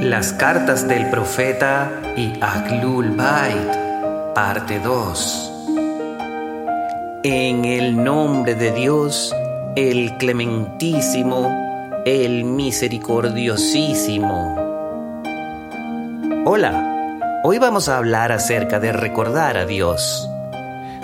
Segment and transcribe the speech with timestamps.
[0.00, 5.52] Las cartas del profeta y Ahlul Bait, parte 2.
[7.22, 9.34] En el nombre de Dios,
[9.76, 11.48] el clementísimo,
[12.04, 14.56] el misericordiosísimo.
[16.44, 20.28] Hola, hoy vamos a hablar acerca de recordar a Dios.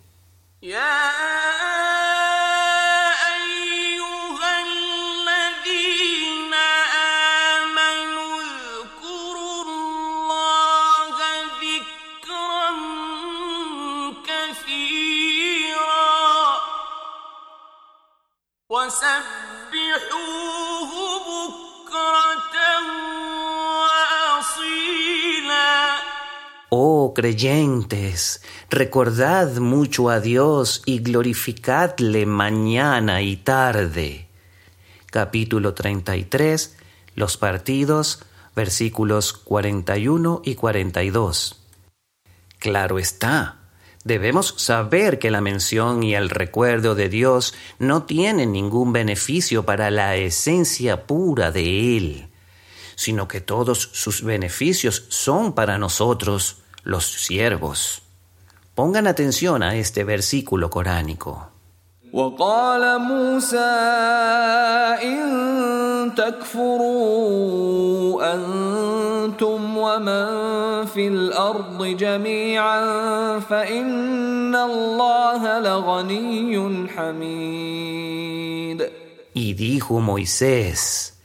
[26.70, 34.28] Oh creyentes, recordad mucho a Dios y glorificadle mañana y tarde.
[35.06, 36.76] Capítulo 33,
[37.14, 38.24] los partidos,
[38.56, 41.62] versículos 41 y 42.
[42.58, 43.59] Claro está,
[44.03, 49.89] debemos saber que la mención y el recuerdo de Dios no tienen ningún beneficio para
[49.91, 52.29] la esencia pura de Él
[52.95, 58.01] sino que todos sus beneficios son para nosotros, los siervos.
[58.73, 61.51] Pongan atención a este versículo coránico.
[62.13, 63.57] وقال موسى
[65.03, 67.33] إن تكفروا
[68.33, 68.98] أنتم
[69.89, 72.81] ومن في الأرض جميعا
[73.39, 78.25] فإن الله لغني حميد
[79.37, 81.15] Y dijo Moisés,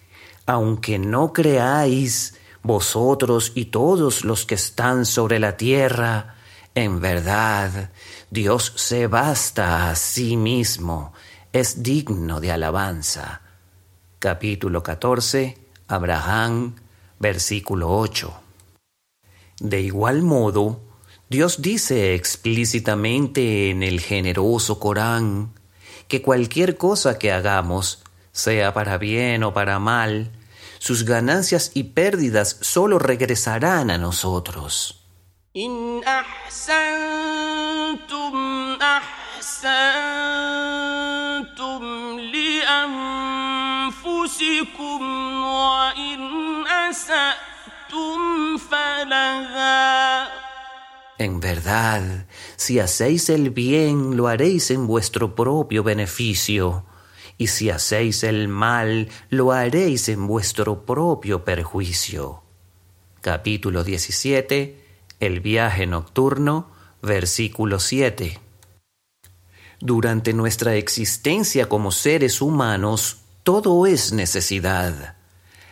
[0.44, 6.34] aunque no creáis, vosotros y todos los que están sobre la tierra,
[6.74, 7.90] en verdad,
[8.30, 11.12] Dios se basta a sí mismo,
[11.52, 13.42] es digno de alabanza.
[14.18, 15.56] Capítulo 14,
[15.88, 16.74] Abraham,
[17.18, 18.43] versículo 8.
[19.59, 20.81] De igual modo,
[21.29, 25.53] Dios dice explícitamente en el generoso Corán
[26.07, 30.31] que cualquier cosa que hagamos, sea para bien o para mal,
[30.77, 35.01] sus ganancias y pérdidas solo regresarán a nosotros.
[51.17, 56.85] En verdad, si hacéis el bien, lo haréis en vuestro propio beneficio
[57.37, 62.43] y si hacéis el mal, lo haréis en vuestro propio perjuicio.
[63.21, 64.79] Capítulo 17,
[65.19, 66.71] el viaje nocturno,
[67.01, 68.39] versículo 7.
[69.79, 75.14] Durante nuestra existencia como seres humanos, todo es necesidad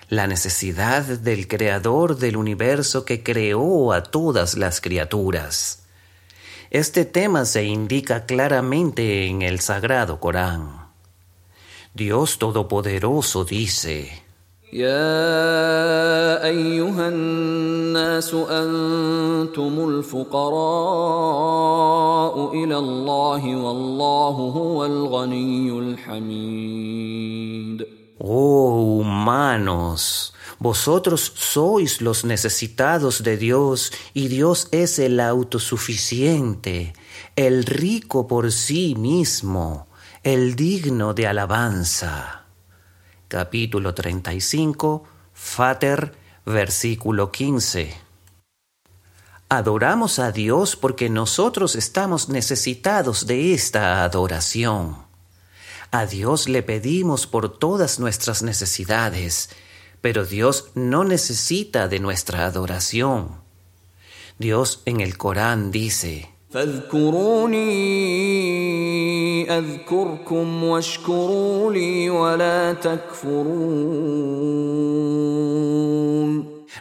[0.09, 5.83] La necesidad del Creador del universo que creó a todas las criaturas.
[6.71, 10.89] Este tema se indica claramente en el Sagrado Corán.
[11.95, 14.23] Dios Todopoderoso dice,
[14.73, 20.55] يا أيها الناس أنتم الفقراء
[22.55, 27.19] إلى الله والله هو الغني الحميد
[28.21, 28.62] Oh
[29.24, 36.94] humanos, vosotros sois los necesitados de Dios y Dios es el autosuficiente,
[37.38, 39.88] el rico por sí mismo
[40.24, 42.46] el digno de alabanza.
[43.28, 45.04] Capítulo 35,
[45.34, 46.16] Fater,
[46.46, 47.94] versículo 15.
[49.50, 55.03] Adoramos a Dios porque nosotros estamos necesitados de esta adoración.
[55.96, 59.52] A Dios le pedimos por todas nuestras necesidades,
[60.02, 63.44] pero Dios no necesita de nuestra adoración.
[64.40, 66.32] Dios en el Corán dice,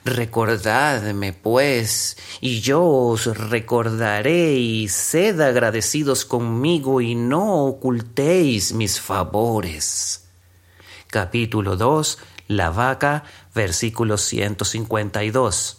[0.04, 10.28] Recordadme, pues, y yo os recordaré, y sed agradecidos conmigo, y no ocultéis mis favores.
[11.08, 12.18] Capítulo 2,
[12.48, 13.24] La vaca,
[13.54, 15.78] versículo 152.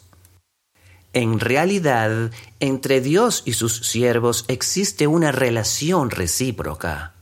[1.14, 7.14] En realidad, entre Dios y sus siervos existe una relación recíproca.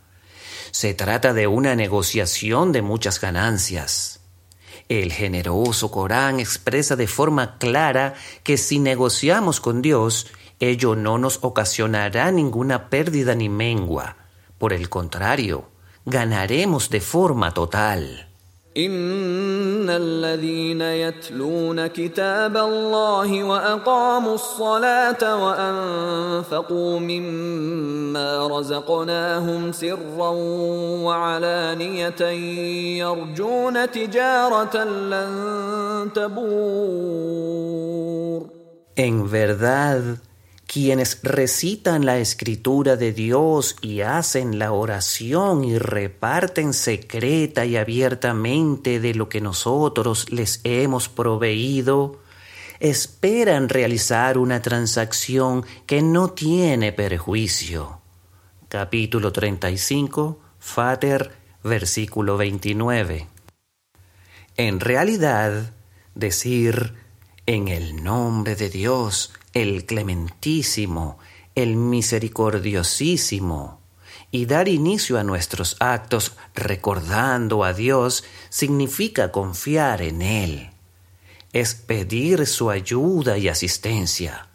[0.72, 4.11] Se trata de una negociación de muchas ganancias.
[4.92, 10.28] El generoso Corán expresa de forma clara que si negociamos con Dios,
[10.60, 14.18] ello no nos ocasionará ninguna pérdida ni mengua.
[14.58, 15.70] Por el contrario,
[16.04, 18.31] ganaremos de forma total.
[18.78, 30.30] إن الذين يتلون كتاب الله وأقاموا الصلاة وأنفقوا مما رزقناهم سرا
[31.04, 32.22] وعلانية
[33.04, 37.42] يرجون تجارة لن تبور.
[38.98, 40.04] En verdad,
[40.72, 49.02] quienes recitan la escritura de Dios y hacen la oración y reparten secreta y abiertamente
[49.02, 52.22] de lo que nosotros les hemos proveído,
[52.80, 58.00] esperan realizar una transacción que no tiene perjuicio.
[58.70, 61.34] Capítulo 35, Fater,
[61.66, 63.28] versículo 29.
[64.56, 65.74] En realidad,
[66.16, 67.01] decir
[67.46, 71.20] en el nombre de Dios, el clementísimo,
[71.56, 73.80] el misericordiosísimo,
[74.30, 80.70] y dar inicio a nuestros actos recordando a Dios significa confiar en Él.
[81.52, 84.48] Es pedir su ayuda y asistencia.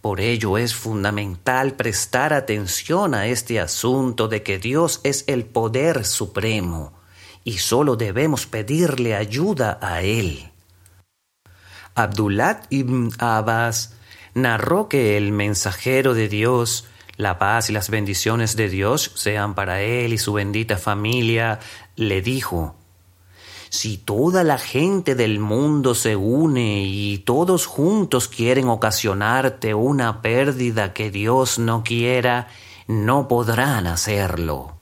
[0.00, 6.04] Por ello es fundamental prestar atención a este asunto de que Dios es el poder
[6.04, 6.92] supremo
[7.42, 10.52] y solo debemos pedirle ayuda a Él.
[11.98, 13.94] Abdullah ibn Abbas
[14.32, 16.86] narró que el mensajero de Dios,
[17.16, 21.58] la paz y las bendiciones de Dios sean para él y su bendita familia,
[21.96, 22.76] le dijo,
[23.68, 30.92] si toda la gente del mundo se une y todos juntos quieren ocasionarte una pérdida
[30.92, 32.46] que Dios no quiera,
[32.86, 34.77] no podrán hacerlo.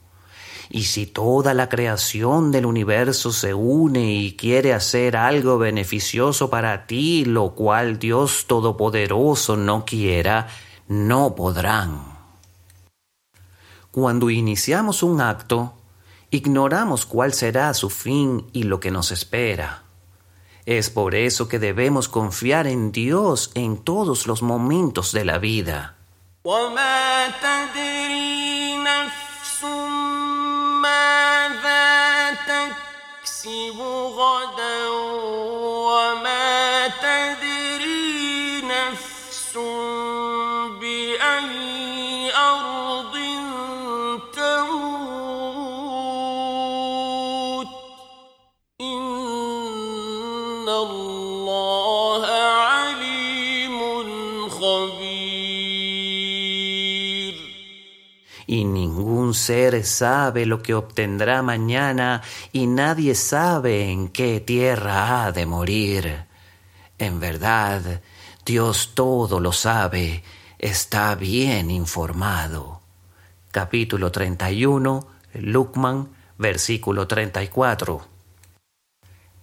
[0.69, 6.87] Y si toda la creación del universo se une y quiere hacer algo beneficioso para
[6.87, 10.47] ti, lo cual Dios Todopoderoso no quiera,
[10.87, 12.17] no podrán.
[13.91, 15.73] Cuando iniciamos un acto,
[16.29, 19.83] ignoramos cuál será su fin y lo que nos espera.
[20.65, 25.95] Es por eso que debemos confiar en Dios en todos los momentos de la vida.
[33.47, 33.79] تكسب
[34.17, 34.89] غدا
[35.87, 39.57] وما تدري نفس
[40.79, 43.15] بأي أرض
[44.35, 45.27] تموت.
[48.81, 51.26] إن الله
[58.97, 65.45] ningún ser sabe lo que obtendrá mañana y nadie sabe en qué tierra ha de
[65.45, 66.25] morir.
[66.97, 68.01] En verdad,
[68.43, 70.23] Dios todo lo sabe,
[70.57, 72.81] está bien informado.
[73.51, 78.01] Capítulo 31, Lukman, versículo 34.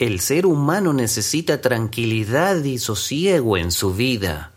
[0.01, 4.51] El ser humano necesita tranquilidad y sosiego en su vida.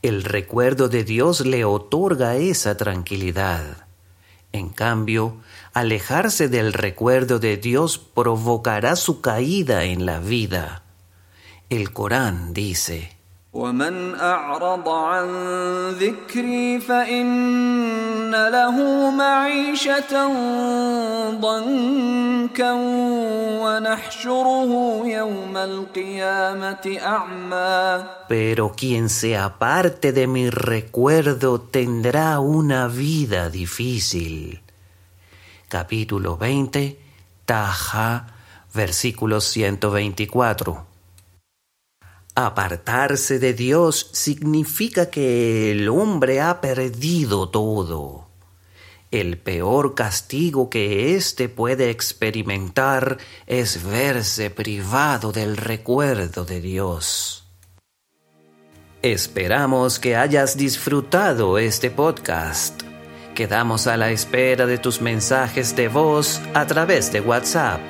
[0.00, 3.85] El recuerdo de Dios le otorga esa tranquilidad.
[4.56, 5.36] En cambio,
[5.74, 10.82] alejarse del recuerdo de Dios provocará su caída en la vida.
[11.68, 13.15] El Corán dice,
[13.55, 15.27] ومن أعرض عن
[15.89, 18.77] ذكري فإن له
[19.11, 20.13] معيشة
[21.29, 22.71] ضنكا
[23.63, 34.61] ونحشره يوم القيامة أعمى Pero quien se aparte de mi recuerdo tendrá una vida difícil.
[35.67, 36.97] Capítulo 20,
[37.45, 38.27] Taja,
[38.73, 40.84] versículo 124.
[42.38, 48.28] Apartarse de Dios significa que el hombre ha perdido todo.
[49.10, 53.16] El peor castigo que éste puede experimentar
[53.46, 57.48] es verse privado del recuerdo de Dios.
[59.00, 62.82] Esperamos que hayas disfrutado este podcast.
[63.34, 67.80] Quedamos a la espera de tus mensajes de voz a través de WhatsApp.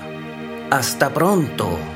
[0.71, 1.96] Hasta pronto.